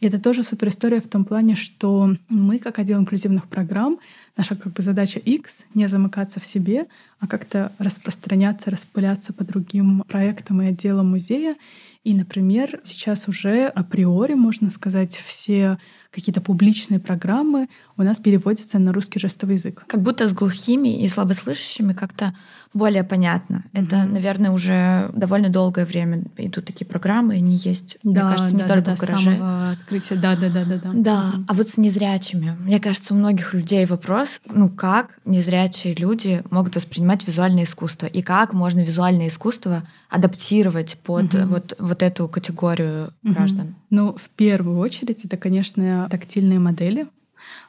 И 0.00 0.06
это 0.06 0.20
тоже 0.20 0.42
супер 0.42 0.68
история 0.68 1.00
в 1.00 1.08
том 1.08 1.24
плане, 1.24 1.54
что 1.54 2.14
мы, 2.28 2.58
как 2.58 2.78
отдел 2.78 2.98
инклюзивных 2.98 3.48
программ, 3.48 3.98
наша 4.36 4.56
как 4.56 4.72
бы 4.72 4.82
задача 4.82 5.18
X— 5.18 5.64
не 5.74 5.86
замыкаться 5.86 6.40
в 6.40 6.44
себе, 6.44 6.86
а 7.20 7.26
как-то 7.26 7.72
распространяться, 7.78 8.70
распыляться 8.70 9.32
по 9.32 9.44
другим 9.44 10.02
проектам 10.06 10.60
и 10.62 10.66
отделам 10.66 11.10
музея. 11.10 11.56
И, 12.02 12.12
например, 12.12 12.80
сейчас 12.84 13.28
уже 13.28 13.66
априори, 13.66 14.34
можно 14.34 14.70
сказать, 14.70 15.16
все 15.16 15.78
какие-то 16.14 16.40
публичные 16.40 17.00
программы 17.00 17.68
у 17.96 18.02
нас 18.02 18.18
переводятся 18.18 18.78
на 18.78 18.92
русский 18.92 19.18
жестовый 19.18 19.56
язык. 19.56 19.84
Как 19.88 20.00
будто 20.00 20.28
с 20.28 20.32
глухими 20.32 21.02
и 21.02 21.08
слабослышащими 21.08 21.92
как-то 21.92 22.34
более 22.72 23.04
понятно. 23.04 23.64
Mm-hmm. 23.72 23.84
Это, 23.84 24.04
наверное, 24.04 24.50
уже 24.50 25.10
довольно 25.14 25.48
долгое 25.48 25.84
время 25.84 26.24
идут 26.36 26.66
такие 26.66 26.86
программы, 26.86 27.34
они 27.34 27.56
есть, 27.56 27.98
да, 28.02 28.10
мне 28.10 28.36
кажется, 28.36 28.56
не 28.56 28.62
да, 28.62 28.68
только 28.68 28.82
да, 28.82 28.96
в 28.96 29.00
гараже. 29.00 29.36
Самого 29.36 29.70
открытия, 29.70 30.14
да, 30.16 30.36
да, 30.36 30.48
да, 30.48 30.64
да, 30.64 30.78
да. 30.78 30.90
Да, 30.92 31.32
mm-hmm. 31.34 31.44
а 31.48 31.54
вот 31.54 31.68
с 31.68 31.76
незрячими. 31.76 32.56
Мне 32.60 32.80
кажется, 32.80 33.14
у 33.14 33.16
многих 33.16 33.54
людей 33.54 33.84
вопрос, 33.86 34.40
ну 34.52 34.68
как 34.68 35.18
незрячие 35.24 35.94
люди 35.94 36.42
могут 36.50 36.76
воспринимать 36.76 37.26
визуальное 37.26 37.64
искусство 37.64 38.06
и 38.06 38.22
как 38.22 38.52
можно 38.52 38.80
визуальное 38.80 39.28
искусство 39.28 39.84
адаптировать 40.10 40.98
под 41.04 41.34
mm-hmm. 41.34 41.46
вот 41.46 41.76
вот 41.78 42.02
эту 42.02 42.28
категорию 42.28 43.06
mm-hmm. 43.06 43.32
граждан. 43.32 43.74
Ну, 43.96 44.12
в 44.12 44.28
первую 44.30 44.78
очередь, 44.78 45.24
это, 45.24 45.36
конечно, 45.36 46.08
тактильные 46.10 46.58
модели. 46.58 47.06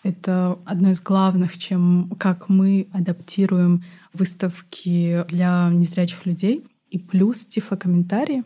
Это 0.01 0.57
одно 0.65 0.89
из 0.89 0.99
главных, 0.99 1.55
чем 1.59 2.09
как 2.17 2.49
мы 2.49 2.87
адаптируем 2.91 3.83
выставки 4.11 5.23
для 5.27 5.69
незрячих 5.71 6.25
людей. 6.25 6.65
И 6.89 6.97
плюс 6.97 7.45
тифлокомментарии. 7.45 8.43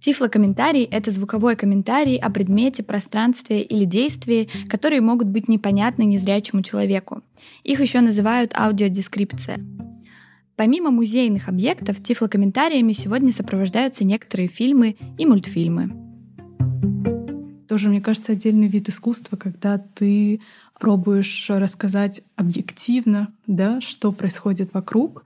Тифлокомментарий— 0.00 0.84
это 0.90 1.10
звуковой 1.10 1.56
комментарий 1.56 2.16
о 2.16 2.30
предмете, 2.30 2.82
пространстве 2.82 3.60
или 3.60 3.84
действии, 3.84 4.48
которые 4.70 5.02
могут 5.02 5.28
быть 5.28 5.46
непонятны 5.46 6.04
незрячему 6.04 6.62
человеку. 6.62 7.22
Их 7.64 7.80
еще 7.80 8.00
называют 8.00 8.54
аудиодескрипция. 8.56 9.58
Помимо 10.56 10.90
музейных 10.90 11.50
объектов, 11.50 12.02
тифлокомментариями 12.02 12.92
сегодня 12.92 13.30
сопровождаются 13.30 14.04
некоторые 14.04 14.48
фильмы 14.48 14.96
и 15.18 15.26
мультфильмы. 15.26 15.92
тоже, 17.68 17.90
мне 17.90 18.00
кажется, 18.00 18.32
отдельный 18.32 18.68
вид 18.68 18.88
искусства, 18.88 19.36
когда 19.36 19.76
ты 19.76 20.40
пробуешь 20.80 21.50
рассказать 21.50 22.22
объективно, 22.36 23.28
да, 23.46 23.82
что 23.82 24.12
происходит 24.12 24.72
вокруг. 24.72 25.24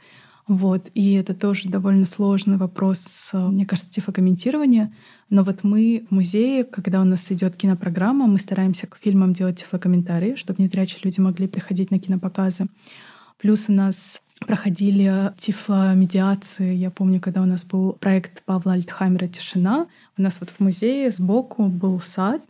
Вот. 0.48 0.90
И 0.94 1.12
это 1.12 1.32
тоже 1.32 1.68
довольно 1.68 2.06
сложный 2.06 2.56
вопрос, 2.56 3.30
мне 3.32 3.66
кажется, 3.66 3.92
тифлокомментирования. 3.92 4.92
Но 5.28 5.44
вот 5.44 5.62
мы 5.62 6.06
в 6.10 6.14
музее, 6.14 6.64
когда 6.64 7.00
у 7.00 7.04
нас 7.04 7.30
идет 7.30 7.54
кинопрограмма, 7.54 8.26
мы 8.26 8.40
стараемся 8.40 8.88
к 8.88 8.96
фильмам 9.00 9.32
делать 9.32 9.60
тифлокомментарии, 9.60 10.34
чтобы 10.34 10.60
незрячие 10.60 11.02
люди 11.04 11.20
могли 11.20 11.46
приходить 11.46 11.92
на 11.92 12.00
кинопоказы. 12.00 12.66
Плюс 13.38 13.68
у 13.68 13.72
нас 13.72 14.22
проходили 14.40 15.32
тифломедиации. 15.36 16.74
Я 16.74 16.90
помню, 16.90 17.20
когда 17.20 17.42
у 17.42 17.46
нас 17.46 17.64
был 17.64 17.92
проект 17.92 18.42
Павла 18.44 18.72
Альтхаймера 18.72 19.26
«Тишина», 19.28 19.86
у 20.16 20.22
нас 20.22 20.40
вот 20.40 20.50
в 20.50 20.60
музее 20.60 21.10
сбоку 21.10 21.66
был 21.66 22.00
сад, 22.00 22.42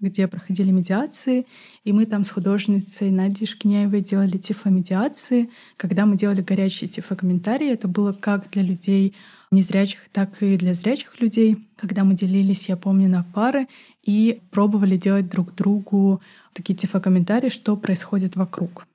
где 0.00 0.28
проходили 0.28 0.70
медиации, 0.70 1.46
и 1.84 1.92
мы 1.92 2.06
там 2.06 2.24
с 2.24 2.30
художницей 2.30 3.10
Надей 3.10 3.46
Шкиняевой 3.46 4.00
делали 4.00 4.38
тифломедиации. 4.38 5.50
Когда 5.76 6.06
мы 6.06 6.16
делали 6.16 6.40
горячие 6.40 6.88
тифлокомментарии, 6.88 7.72
это 7.72 7.88
было 7.88 8.12
как 8.12 8.48
для 8.50 8.62
людей 8.62 9.14
незрячих, 9.50 10.02
так 10.12 10.40
и 10.42 10.56
для 10.56 10.74
зрячих 10.74 11.20
людей. 11.20 11.66
Когда 11.76 12.04
мы 12.04 12.14
делились, 12.14 12.68
я 12.68 12.76
помню, 12.76 13.08
на 13.08 13.24
пары 13.34 13.66
и 14.04 14.40
пробовали 14.50 14.96
делать 14.96 15.28
друг 15.28 15.54
другу 15.54 16.20
такие 16.52 16.76
тифлокомментарии, 16.76 17.48
что 17.48 17.76
происходит 17.76 18.36
вокруг. 18.36 18.86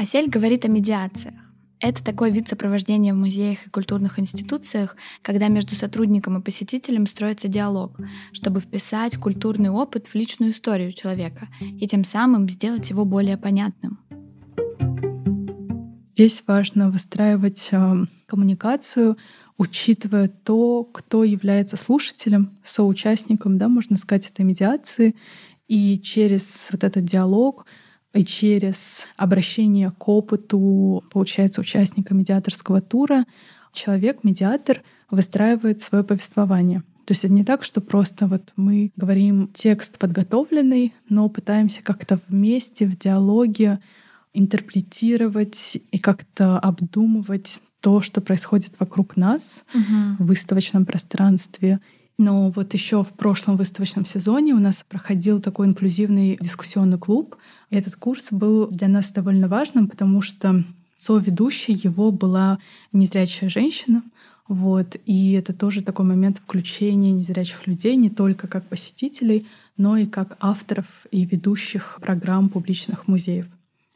Асель 0.00 0.30
говорит 0.30 0.64
о 0.64 0.68
медиациях. 0.68 1.34
Это 1.78 2.02
такой 2.02 2.30
вид 2.30 2.48
сопровождения 2.48 3.12
в 3.12 3.18
музеях 3.18 3.66
и 3.66 3.68
культурных 3.68 4.18
институциях, 4.18 4.96
когда 5.20 5.48
между 5.48 5.74
сотрудником 5.74 6.38
и 6.38 6.42
посетителем 6.42 7.06
строится 7.06 7.48
диалог, 7.48 7.98
чтобы 8.32 8.60
вписать 8.60 9.18
культурный 9.18 9.68
опыт 9.68 10.06
в 10.06 10.14
личную 10.14 10.52
историю 10.52 10.94
человека 10.94 11.48
и 11.60 11.86
тем 11.86 12.04
самым 12.04 12.48
сделать 12.48 12.88
его 12.88 13.04
более 13.04 13.36
понятным. 13.36 13.98
Здесь 16.06 16.44
важно 16.46 16.90
выстраивать 16.90 17.68
э, 17.70 18.06
коммуникацию, 18.24 19.18
учитывая 19.58 20.28
то, 20.28 20.82
кто 20.84 21.24
является 21.24 21.76
слушателем, 21.76 22.58
соучастником, 22.62 23.58
да, 23.58 23.68
можно 23.68 23.98
сказать, 23.98 24.30
этой 24.30 24.46
медиации, 24.46 25.14
и 25.68 25.98
через 25.98 26.70
вот 26.72 26.84
этот 26.84 27.04
диалог 27.04 27.66
и 28.12 28.24
через 28.24 29.06
обращение 29.16 29.90
к 29.90 30.08
опыту, 30.08 31.04
получается, 31.12 31.60
участника 31.60 32.14
медиаторского 32.14 32.80
тура, 32.80 33.24
человек-медиатор 33.72 34.82
выстраивает 35.10 35.80
свое 35.80 36.02
повествование. 36.02 36.82
То 37.04 37.12
есть 37.12 37.24
это 37.24 37.32
не 37.32 37.44
так, 37.44 37.64
что 37.64 37.80
просто 37.80 38.26
вот 38.26 38.52
мы 38.56 38.92
говорим 38.96 39.50
текст 39.52 39.98
подготовленный, 39.98 40.94
но 41.08 41.28
пытаемся 41.28 41.82
как-то 41.82 42.20
вместе 42.28 42.86
в 42.86 42.96
диалоге 42.96 43.80
интерпретировать 44.32 45.78
и 45.90 45.98
как-то 45.98 46.58
обдумывать 46.58 47.60
то, 47.80 48.00
что 48.00 48.20
происходит 48.20 48.74
вокруг 48.78 49.16
нас 49.16 49.64
угу. 49.74 50.22
в 50.24 50.26
выставочном 50.26 50.86
пространстве. 50.86 51.80
Но 52.20 52.50
вот 52.50 52.74
еще 52.74 53.02
в 53.02 53.12
прошлом 53.14 53.56
выставочном 53.56 54.04
сезоне 54.04 54.52
у 54.52 54.58
нас 54.58 54.84
проходил 54.86 55.40
такой 55.40 55.68
инклюзивный 55.68 56.36
дискуссионный 56.38 56.98
клуб. 56.98 57.36
Этот 57.70 57.96
курс 57.96 58.30
был 58.30 58.66
для 58.66 58.88
нас 58.88 59.10
довольно 59.10 59.48
важным, 59.48 59.88
потому 59.88 60.20
что 60.20 60.62
соведущей 60.96 61.72
его 61.72 62.12
была 62.12 62.58
незрячая 62.92 63.48
женщина. 63.48 64.02
Вот. 64.48 64.96
И 65.06 65.32
это 65.32 65.54
тоже 65.54 65.80
такой 65.80 66.04
момент 66.04 66.40
включения 66.40 67.10
незрячих 67.10 67.66
людей 67.66 67.96
не 67.96 68.10
только 68.10 68.48
как 68.48 68.66
посетителей, 68.66 69.46
но 69.78 69.96
и 69.96 70.04
как 70.04 70.36
авторов 70.40 71.06
и 71.10 71.24
ведущих 71.24 72.00
программ 72.02 72.50
публичных 72.50 73.08
музеев. 73.08 73.46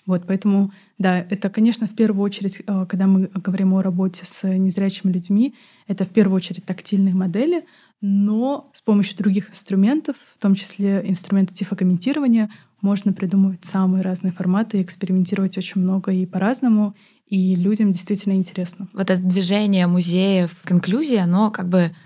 Вот, 0.07 0.27
поэтому, 0.27 0.71
да, 0.99 1.19
это, 1.19 1.49
конечно, 1.49 1.87
в 1.87 1.95
первую 1.95 2.23
очередь, 2.23 2.61
э, 2.67 2.87
когда 2.87 3.07
мы 3.07 3.31
говорим 3.35 3.73
о 3.75 3.83
работе 3.83 4.25
с 4.25 4.47
незрячими 4.47 5.11
людьми, 5.11 5.55
это 5.89 6.05
в 6.05 6.11
первую 6.11 6.37
очередь 6.37 6.65
тактильные 6.65 7.15
модели, 7.15 7.65
но 8.03 8.71
с 8.75 8.83
помощью 8.83 9.17
других 9.17 9.51
инструментов, 9.51 10.17
в 10.37 10.43
том 10.43 10.55
числе 10.55 11.03
инструменты 11.09 11.55
тифлокомментирования, 11.55 12.51
можно 12.83 13.15
придумывать 13.15 13.65
самые 13.65 14.03
разные 14.03 14.33
форматы, 14.33 14.83
экспериментировать 14.83 15.57
очень 15.57 15.81
много 15.81 16.13
и 16.13 16.27
по-разному, 16.27 16.95
и 17.27 17.57
людям 17.57 17.93
действительно 17.93 18.35
интересно. 18.35 18.89
Вот 18.93 19.09
это 19.09 19.23
движение 19.23 19.87
музеев 19.87 20.55
к 20.65 20.71
инклюзии, 20.71 21.17
оно 21.17 21.51
как 21.51 21.71
бы, 21.71 21.97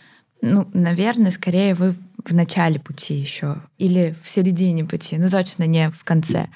ну, 0.40 0.68
наверное, 0.72 1.32
скорее 1.32 1.74
вы 1.74 1.96
в 2.24 2.32
начале 2.32 2.78
пути 2.78 3.14
еще 3.14 3.56
или 3.78 4.14
в 4.22 4.30
середине 4.30 4.84
пути, 4.84 5.18
ну 5.18 5.28
точно 5.28 5.66
не 5.66 5.90
в 5.90 6.04
конце. 6.04 6.48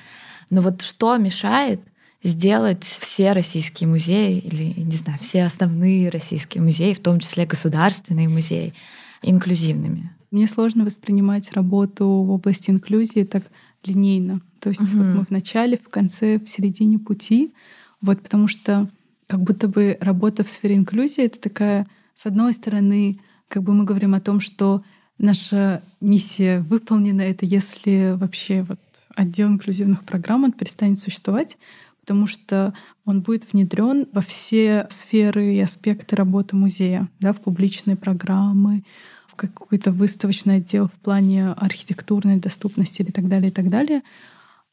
Но 0.53 0.61
вот 0.61 0.83
что 0.83 1.17
мешает 1.17 1.81
сделать 2.23 2.85
все 2.85 3.33
российские 3.33 3.89
музеи 3.89 4.39
или, 4.39 4.79
не 4.79 4.97
знаю, 4.97 5.19
все 5.19 5.45
основные 5.45 6.11
российские 6.11 6.63
музеи, 6.63 6.93
в 6.93 7.01
том 7.01 7.21
числе 7.21 7.47
государственные 7.47 8.29
музеи, 8.29 8.75
инклюзивными? 9.23 10.11
Мне 10.31 10.47
сложно 10.47 10.85
воспринимать 10.85 11.51
работу 11.53 12.05
в 12.07 12.31
области 12.31 12.71
инклюзии 12.71 13.25
так 13.25 13.45
линейно. 13.83 14.43
То 14.61 14.69
есть 14.69 14.83
угу. 14.83 14.99
вот 14.99 15.07
мы 15.07 15.25
в 15.25 15.31
начале, 15.31 15.79
в 15.79 15.89
конце, 15.89 16.39
в 16.39 16.47
середине 16.47 16.99
пути. 16.99 17.55
Вот 18.03 18.21
потому 18.21 18.47
что 18.47 18.87
как 19.29 19.41
будто 19.41 19.69
бы 19.69 19.97
работа 20.03 20.45
в 20.45 20.51
сфере 20.51 20.75
инклюзии— 20.75 21.25
это 21.25 21.41
такая, 21.41 21.87
с 22.15 22.27
одной 22.27 22.53
стороны, 22.53 23.21
как 23.49 23.63
бы 23.63 23.73
мы 23.73 23.85
говорим 23.85 24.13
о 24.13 24.21
том, 24.21 24.41
что 24.41 24.85
наша 25.17 25.83
миссия 26.03 26.61
выполнена, 26.61 27.23
это 27.23 27.47
если 27.47 28.15
вообще 28.19 28.65
вот 28.65 28.81
отдел 29.17 29.49
инклюзивных 29.49 30.05
программ 30.05 30.45
он 30.45 30.53
перестанет 30.53 30.99
существовать, 30.99 31.59
потому 32.01 32.27
что 32.27 32.75
он 33.05 33.23
будет 33.23 33.53
внедрен 33.53 34.07
во 34.13 34.21
все 34.21 34.87
сферы 34.91 35.55
и 35.55 35.61
аспекты 35.61 36.17
работы 36.17 36.57
музея, 36.57 37.09
да, 37.21 37.33
в 37.33 37.41
публичные 37.41 37.97
программы, 37.97 38.85
в 39.29 39.35
какой-то 39.37 39.93
выставочный 39.93 40.57
отдел 40.57 40.89
в 40.89 40.93
плане 40.93 41.53
архитектурной 41.53 42.37
доступности 42.37 43.03
и 43.03 43.13
так 43.13 43.29
далее, 43.29 43.49
и 43.49 43.53
так 43.53 43.71
далее. 43.71 44.03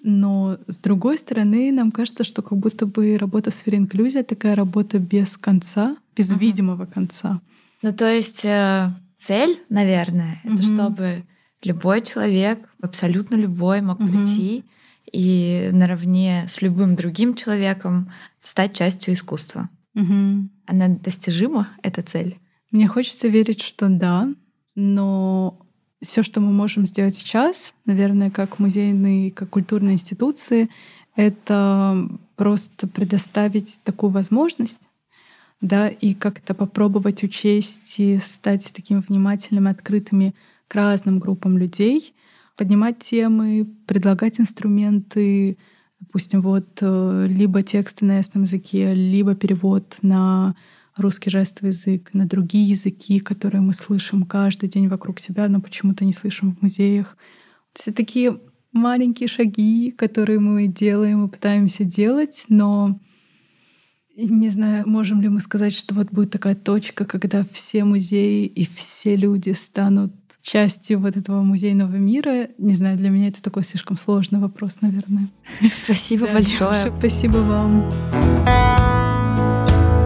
Но 0.01 0.57
с 0.67 0.77
другой 0.77 1.17
стороны, 1.17 1.71
нам 1.71 1.91
кажется, 1.91 2.23
что 2.23 2.41
как 2.41 2.57
будто 2.57 2.85
бы 2.85 3.17
работа 3.17 3.51
в 3.51 3.53
сфере 3.53 3.77
инклюзии 3.77 4.21
такая 4.21 4.55
работа 4.55 4.97
без 4.97 5.37
конца, 5.37 5.97
без 6.15 6.31
uh-huh. 6.31 6.39
видимого 6.39 6.85
конца. 6.85 7.41
Ну, 7.81 7.93
то 7.93 8.09
есть 8.09 8.43
э, 8.45 8.91
цель, 9.17 9.59
наверное, 9.69 10.41
uh-huh. 10.43 10.53
это 10.53 10.63
чтобы 10.63 11.23
любой 11.63 12.01
человек, 12.01 12.59
абсолютно 12.81 13.35
любой, 13.35 13.81
мог 13.81 13.99
uh-huh. 13.99 14.07
прийти 14.07 14.63
и 15.11 15.69
наравне 15.71 16.45
с 16.47 16.61
любым 16.61 16.95
другим 16.95 17.35
человеком 17.35 18.11
стать 18.39 18.73
частью 18.73 19.13
искусства. 19.13 19.69
Угу. 19.95 20.49
Она 20.67 20.87
достижима, 20.87 21.69
эта 21.81 22.03
цель? 22.03 22.37
Мне 22.71 22.87
хочется 22.87 23.27
верить, 23.27 23.61
что 23.61 23.89
да, 23.89 24.29
но 24.75 25.59
все, 26.01 26.23
что 26.23 26.39
мы 26.39 26.51
можем 26.51 26.85
сделать 26.85 27.15
сейчас, 27.15 27.73
наверное, 27.85 28.29
как 28.29 28.59
музейные, 28.59 29.31
как 29.31 29.49
культурные 29.49 29.93
институции, 29.93 30.69
это 31.15 32.07
просто 32.35 32.87
предоставить 32.87 33.79
такую 33.83 34.11
возможность, 34.11 34.79
да, 35.59 35.89
и 35.89 36.13
как-то 36.13 36.53
попробовать 36.53 37.23
учесть 37.23 37.99
и 37.99 38.17
стать 38.19 38.71
такими 38.73 39.03
внимательными, 39.05 39.71
открытыми 39.71 40.35
к 40.69 40.75
разным 40.75 41.19
группам 41.19 41.57
людей, 41.57 42.13
поднимать 42.55 42.99
темы, 42.99 43.67
предлагать 43.85 44.39
инструменты, 44.39 45.57
допустим, 45.99 46.39
вот 46.39 46.77
э, 46.79 47.25
либо 47.27 47.63
тексты 47.63 48.05
на 48.05 48.17
ясном 48.17 48.43
языке, 48.43 48.93
либо 48.93 49.35
перевод 49.35 49.97
на 50.01 50.55
русский 50.95 51.29
жестовый 51.29 51.71
язык, 51.71 52.11
на 52.13 52.25
другие 52.25 52.65
языки, 52.65 53.19
которые 53.19 53.61
мы 53.61 53.73
слышим 53.73 54.23
каждый 54.23 54.69
день 54.69 54.87
вокруг 54.87 55.19
себя, 55.19 55.47
но 55.49 55.59
почему-то 55.59 56.05
не 56.05 56.13
слышим 56.13 56.55
в 56.55 56.61
музеях. 56.61 57.17
Все 57.73 57.91
такие 57.91 58.39
маленькие 58.71 59.27
шаги, 59.27 59.91
которые 59.91 60.39
мы 60.39 60.67
делаем 60.67 61.25
и 61.25 61.29
пытаемся 61.29 61.83
делать, 61.83 62.45
но 62.47 62.99
не 64.15 64.49
знаю, 64.49 64.87
можем 64.87 65.21
ли 65.21 65.29
мы 65.29 65.39
сказать, 65.39 65.73
что 65.73 65.95
вот 65.95 66.11
будет 66.11 66.31
такая 66.31 66.55
точка, 66.55 67.05
когда 67.05 67.45
все 67.53 67.85
музеи 67.85 68.45
и 68.45 68.65
все 68.65 69.15
люди 69.15 69.51
станут 69.51 70.13
частью 70.41 70.99
вот 70.99 71.17
этого 71.17 71.41
музейного 71.41 71.95
мира. 71.95 72.49
Не 72.57 72.73
знаю, 72.73 72.97
для 72.97 73.09
меня 73.09 73.27
это 73.27 73.41
такой 73.41 73.63
слишком 73.63 73.97
сложный 73.97 74.39
вопрос, 74.39 74.81
наверное. 74.81 75.29
Спасибо 75.71 76.27
да, 76.27 76.33
большое. 76.33 76.93
Спасибо 76.97 77.37
вам. 77.37 77.91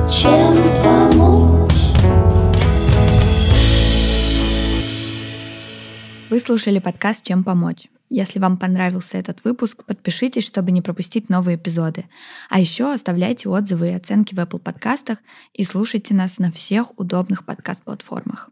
Чем 0.10 0.56
помочь? 0.84 1.74
Вы 6.30 6.40
слушали 6.40 6.80
подкаст 6.80 7.24
«Чем 7.24 7.44
помочь». 7.44 7.90
Если 8.10 8.38
вам 8.38 8.58
понравился 8.58 9.18
этот 9.18 9.44
выпуск, 9.44 9.86
подпишитесь, 9.86 10.46
чтобы 10.46 10.72
не 10.72 10.82
пропустить 10.82 11.30
новые 11.30 11.58
эпизоды. 11.58 12.06
А 12.50 12.60
еще 12.60 12.94
оставляйте 12.94 13.50
отзывы 13.50 13.90
и 13.90 13.94
оценки 13.94 14.36
в 14.36 14.38
Apple 14.38 14.60
подкастах 14.60 15.18
и 15.54 15.64
слушайте 15.64 16.14
нас 16.14 16.38
на 16.38 16.52
всех 16.52 16.98
удобных 17.00 17.44
подкаст-платформах. 17.44 18.52